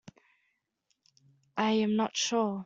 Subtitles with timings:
[1.57, 2.59] I am not sure.